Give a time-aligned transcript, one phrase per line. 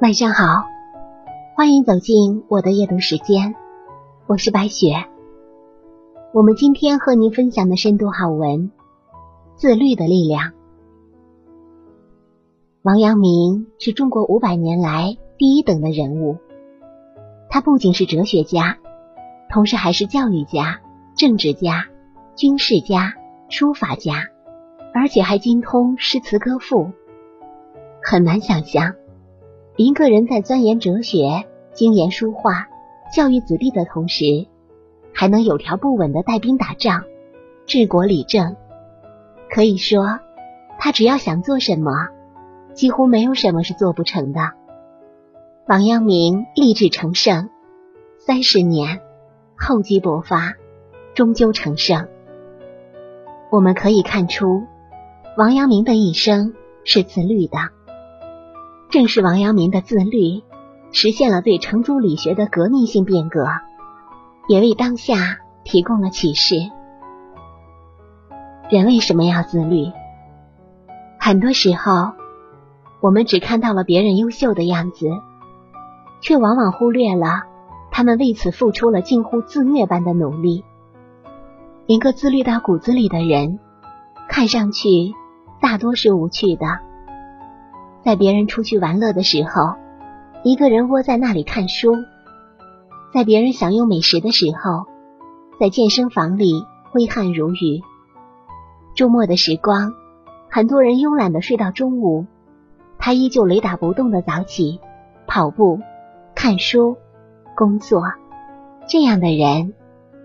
[0.00, 0.64] 晚上好，
[1.54, 3.54] 欢迎走进我的夜读时间，
[4.26, 4.94] 我是白雪。
[6.32, 8.68] 我们今天和您分享的深度好文
[9.56, 10.52] 《自律的力量》。
[12.80, 16.38] 王阳明是中国五百年来第一等的人物，
[17.50, 18.78] 他不仅是哲学家，
[19.50, 20.80] 同时还是教育家、
[21.14, 21.84] 政治家、
[22.36, 23.12] 军事家、
[23.50, 24.28] 书法家，
[24.94, 26.90] 而且还精通诗词歌赋。
[28.02, 28.94] 很难想象。
[29.76, 32.68] 一个人在钻研哲学、精研书画、
[33.14, 34.46] 教育子弟的同时，
[35.14, 37.04] 还能有条不紊的带兵打仗、
[37.66, 38.56] 治国理政。
[39.48, 40.20] 可以说，
[40.78, 42.08] 他只要想做什么，
[42.74, 44.52] 几乎没有什么是做不成的。
[45.66, 47.48] 王阳明立志成圣，
[48.18, 49.00] 三十年
[49.56, 50.54] 厚积薄发，
[51.14, 52.08] 终究成圣。
[53.50, 54.64] 我们可以看出，
[55.36, 57.58] 王阳明的一生是自律的。
[58.90, 60.42] 正是王阳明的自律，
[60.90, 63.46] 实现了对程朱理学的革命性变革，
[64.48, 66.56] 也为当下提供了启示。
[68.68, 69.92] 人为什么要自律？
[71.20, 72.12] 很多时候，
[73.00, 75.06] 我们只看到了别人优秀的样子，
[76.20, 77.44] 却往往忽略了
[77.92, 80.64] 他们为此付出了近乎自虐般的努力。
[81.86, 83.60] 一个自律到骨子里的人，
[84.28, 85.14] 看上去
[85.60, 86.89] 大多是无趣的。
[88.04, 89.74] 在别人出去玩乐的时候，
[90.42, 91.92] 一个人窝在那里看书；
[93.12, 94.86] 在别人享用美食的时候，
[95.58, 97.82] 在健身房里挥汗如雨。
[98.94, 99.92] 周末的时光，
[100.50, 102.26] 很多人慵懒的睡到中午，
[102.98, 104.80] 他依旧雷打不动的早起、
[105.26, 105.78] 跑步、
[106.34, 106.96] 看书、
[107.54, 108.02] 工作。
[108.88, 109.74] 这样的人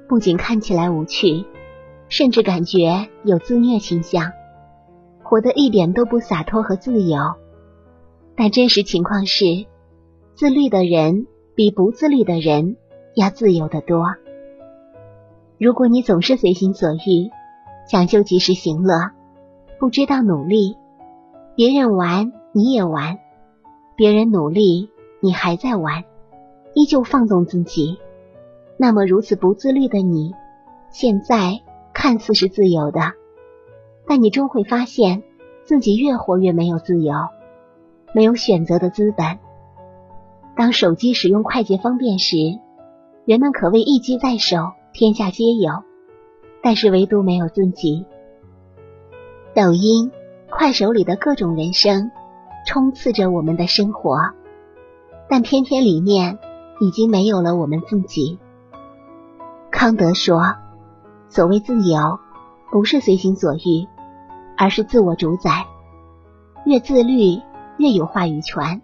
[0.07, 1.45] 不仅看起来无趣，
[2.07, 4.31] 甚至感觉有自虐倾向，
[5.21, 7.19] 活得一点都不洒脱和自由。
[8.35, 9.45] 但真实情况是，
[10.33, 11.25] 自律的人
[11.55, 12.75] 比不自律的人
[13.15, 14.15] 要自由得多。
[15.57, 17.29] 如果你总是随心所欲，
[17.89, 19.11] 讲究及时行乐，
[19.79, 20.75] 不知道努力，
[21.55, 23.19] 别人玩你也玩，
[23.95, 24.89] 别人努力
[25.21, 26.03] 你还在玩，
[26.73, 27.97] 依旧放纵自己，
[28.75, 30.33] 那么如此不自律的你，
[30.89, 31.61] 现在
[31.93, 33.13] 看似是自由的，
[34.05, 35.23] 但你终会发现
[35.63, 37.13] 自己越活越没有自由。
[38.15, 39.39] 没有选择的资本。
[40.55, 42.37] 当手机使用快捷方便时，
[43.25, 45.83] 人们可谓一机在手，天下皆有。
[46.63, 48.05] 但是唯独没有自己。
[49.53, 50.11] 抖音、
[50.49, 52.09] 快手里的各种人生
[52.65, 54.17] 充斥着我们的生活，
[55.29, 56.39] 但偏偏里面
[56.79, 58.39] 已经没有了我们自己。
[59.69, 60.55] 康德说
[61.27, 62.17] ：“所谓自由，
[62.71, 63.87] 不是随心所欲，
[64.57, 65.65] 而是自我主宰。
[66.65, 67.41] 越自律。”
[67.77, 68.81] 越有话语权，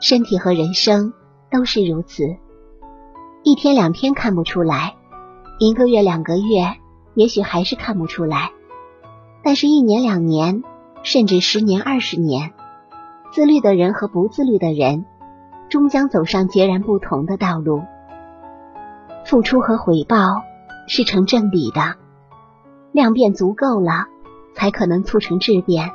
[0.00, 1.12] 身体和人生
[1.50, 2.24] 都是如此。
[3.42, 4.94] 一天两天看不出来，
[5.58, 6.76] 一个月两个月
[7.14, 8.50] 也许还是看不出来，
[9.44, 10.62] 但是一年两年，
[11.02, 12.54] 甚至十年二十年，
[13.32, 15.04] 自律的人和不自律的人，
[15.68, 17.82] 终将走上截然不同的道路。
[19.24, 20.16] 付出和回报
[20.88, 21.96] 是成正比的，
[22.92, 24.06] 量变足够了，
[24.54, 25.90] 才可能促成质变。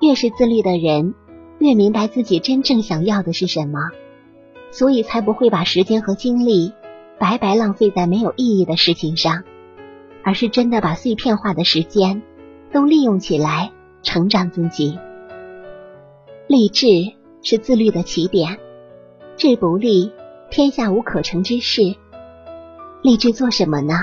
[0.00, 1.14] 越是自律的人。
[1.62, 3.78] 越明白自己真正想要的是什么，
[4.72, 6.72] 所以才不会把时间和精力
[7.20, 9.44] 白白浪费在没有意义的事情上，
[10.24, 12.20] 而是真的把碎片化的时间
[12.72, 13.70] 都利用起来，
[14.02, 14.98] 成长自己。
[16.48, 16.86] 励志
[17.42, 18.58] 是自律的起点，
[19.36, 20.10] 志不立，
[20.50, 21.94] 天下无可成之事。
[23.02, 23.94] 励志做什么呢？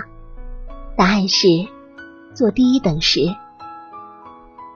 [0.95, 1.47] 答案是
[2.33, 3.19] 做第一等事。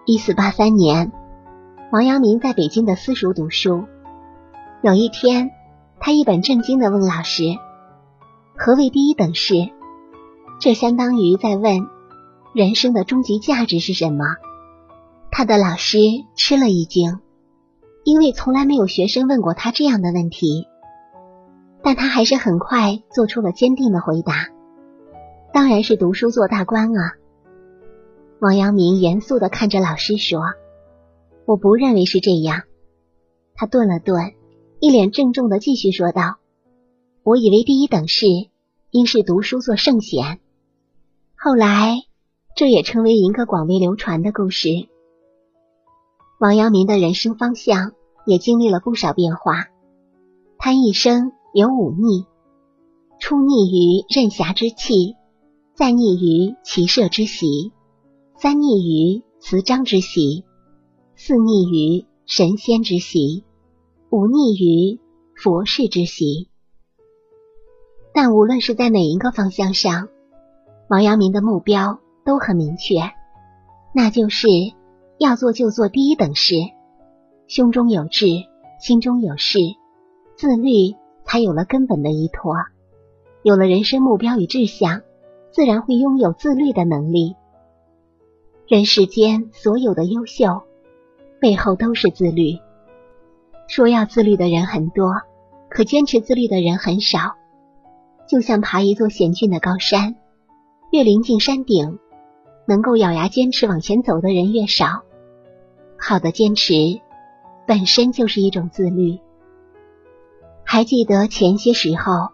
[0.05, 1.13] 一四八三年。
[1.93, 3.85] 王阳明在北京的私塾读书，
[4.81, 5.51] 有一天，
[5.99, 7.43] 他一本正经的问老师
[8.57, 9.53] ：“何谓第一等事？”
[10.59, 11.87] 这相当于在问
[12.55, 14.25] 人生的终极价值是什么。
[15.29, 15.99] 他的老师
[16.35, 17.19] 吃了一惊，
[18.03, 20.65] 因为从来没有学生问过他这样的问题。
[21.83, 24.47] 但他还是很快做出了坚定的回答
[25.53, 27.13] ：“当然是读书做大官啊！”
[28.41, 30.41] 王阳明严肃的看着老师说。
[31.45, 32.63] 我不认为是这样。
[33.55, 34.33] 他顿了顿，
[34.79, 36.37] 一脸郑重的继续说道
[37.23, 38.27] ：“我以为第一等事
[38.91, 40.39] 应是读书做圣贤。
[41.35, 41.97] 后来，
[42.55, 44.69] 这也成为一个广为流传的故事。
[46.39, 47.91] 王阳明的人生方向
[48.25, 49.67] 也经历了不少变化。
[50.57, 52.25] 他一生有五逆：
[53.19, 55.15] 初逆于任侠之气，
[55.75, 57.71] 再逆于骑射之习，
[58.37, 60.45] 三逆于辞章之习。
[61.25, 63.45] 四逆于神仙之习，
[64.09, 64.99] 无逆于
[65.41, 66.49] 佛事之习。
[68.13, 70.09] 但无论是在哪一个方向上，
[70.89, 72.95] 王阳明的目标都很明确，
[73.95, 74.49] 那就是
[75.17, 76.55] 要做就做第一等事，
[77.47, 78.25] 胸中有志，
[78.81, 79.59] 心中有事，
[80.35, 80.93] 自律
[81.23, 82.53] 才有了根本的依托。
[83.43, 85.03] 有了人生目标与志向，
[85.51, 87.37] 自然会拥有自律的能力。
[88.67, 90.63] 人世间所有的优秀，
[91.43, 92.57] 背后都是自律。
[93.67, 95.23] 说要自律的人很多，
[95.69, 97.35] 可坚持自律的人很少。
[98.29, 100.15] 就像爬一座险峻的高山，
[100.89, 101.99] 越临近山顶，
[102.65, 105.01] 能够咬牙坚持往前走的人越少。
[105.99, 107.01] 好的坚持
[107.67, 109.19] 本身就是一种自律。
[110.63, 112.29] 还记得前些时候。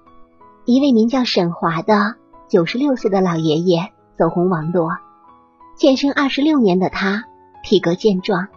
[0.65, 2.13] 一位名叫沈华的
[2.47, 4.91] 九十六岁的老爷爷走红网络，
[5.75, 7.23] 健身二十六年的他
[7.63, 8.49] 体格健壮，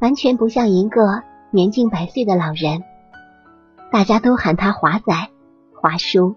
[0.00, 2.84] 完全不像一个年近百岁的老人。
[3.90, 5.12] 大家都喊他华仔、
[5.80, 6.34] 华叔。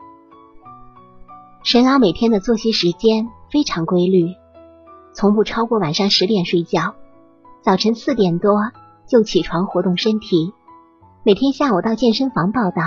[1.64, 4.36] 沈老每天的作息时间非常规律，
[5.14, 6.96] 从不超过晚上十点睡觉，
[7.62, 8.54] 早晨四点多
[9.06, 10.54] 就起床活动身体，
[11.24, 12.82] 每天下午到健身房报道。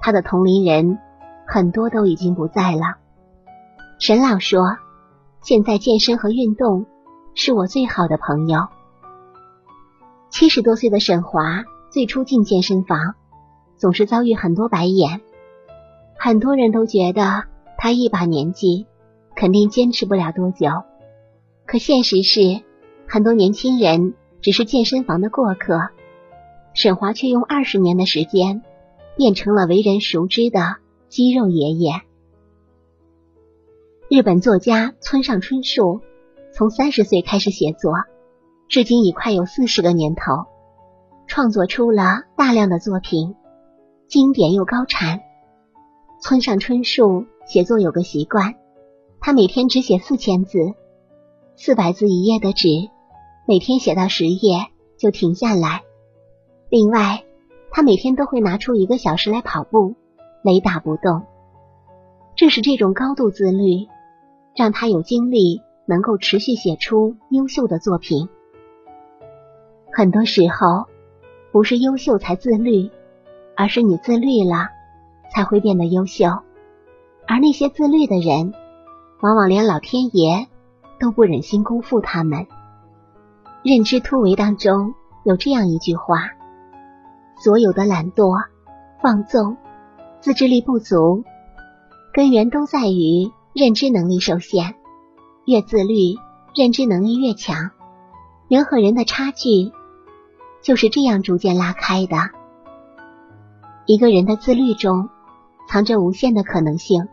[0.00, 0.98] 他的同龄人。
[1.50, 2.98] 很多都已经不在了。
[3.98, 4.76] 沈老说
[5.40, 6.84] ：“现在健身和运动
[7.34, 8.68] 是我最好的朋友。”
[10.30, 13.14] 七十多岁的沈华最初进健身房，
[13.76, 15.20] 总是遭遇很多白眼。
[16.18, 17.44] 很多人都觉得
[17.76, 18.86] 他一把年纪，
[19.34, 20.66] 肯定坚持不了多久。
[21.66, 22.62] 可现实是，
[23.06, 25.88] 很多年轻人只是健身房的过客，
[26.74, 28.62] 沈华却用二十年的时间
[29.16, 30.76] 变成了为人熟知的。
[31.08, 32.02] 肌肉爷爷，
[34.10, 36.02] 日本作家村上春树
[36.52, 37.94] 从三十岁开始写作，
[38.68, 40.44] 至今已快有四十个年头，
[41.26, 43.34] 创作出了大量的作品，
[44.06, 45.20] 经典又高产。
[46.20, 48.56] 村上春树写作有个习惯，
[49.20, 50.74] 他每天只写四千字，
[51.56, 52.68] 四百字一页的纸，
[53.46, 54.66] 每天写到十页
[54.98, 55.82] 就停下来。
[56.68, 57.24] 另外，
[57.70, 59.94] 他每天都会拿出一个小时来跑步。
[60.44, 61.22] 雷打不动，
[62.36, 63.88] 正是这种高度自律，
[64.54, 68.28] 让他有精力能够持续写出优秀的作品。
[69.98, 70.86] 很多时候，
[71.50, 72.88] 不是优秀才自律，
[73.56, 74.68] 而是你自律了，
[75.34, 76.26] 才会变得优秀。
[77.26, 78.54] 而那些自律的人，
[79.20, 80.46] 往往连老天爷
[81.00, 82.46] 都不忍心辜负他们。
[83.64, 86.30] 认知突围当中有这样一句话：
[87.42, 88.36] 所有的懒惰、
[89.02, 89.56] 放纵。
[90.20, 91.24] 自制力不足，
[92.14, 94.76] 根源都在于认知能力受限。
[95.44, 96.14] 越自律，
[96.54, 97.72] 认知能力越强。
[98.46, 99.72] 人和人的差距
[100.62, 102.16] 就是这样逐渐拉开的。
[103.86, 105.08] 一个人的自律中
[105.68, 107.08] 藏着无限的可能性，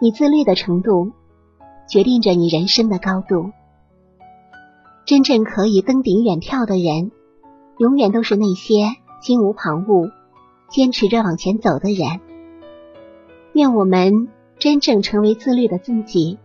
[0.00, 1.12] 你自律的程度
[1.88, 3.52] 决定着你人生的高度。
[5.04, 7.12] 真正可以登顶远眺的人，
[7.78, 10.10] 永远都是那些心无旁骛。
[10.70, 12.20] 坚持着往前走的人，
[13.52, 16.38] 愿我们真正成为自律的自己，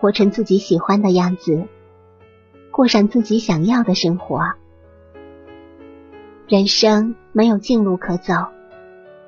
[0.00, 1.68] 活成自己喜欢的样子，
[2.72, 4.40] 过上自己想要的生活。
[6.48, 8.32] 人生没有近路可走，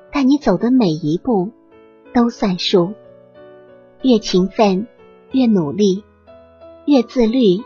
[0.09, 1.51] 但你走的每一步
[2.13, 2.93] 都算数。
[4.01, 4.87] 越勤奋，
[5.31, 6.05] 越努力，
[6.85, 7.61] 越自律，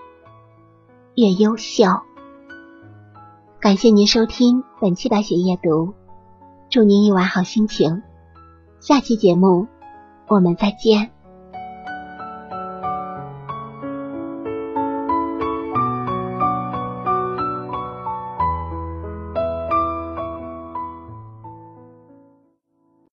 [1.13, 1.85] 越优秀。
[3.59, 5.93] 感谢您收听本期白雪夜读。
[6.71, 8.01] 祝您一晚好心情，
[8.79, 9.67] 下期节目
[10.27, 11.12] 我们再见。